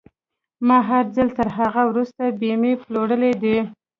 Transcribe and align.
ما 0.67 0.77
هر 0.89 1.03
ځل 1.15 1.27
تر 1.37 1.47
هغه 1.57 1.81
وروسته 1.89 2.23
بيمې 2.41 2.73
پلورلې 2.83 3.31
دي. 3.43 3.57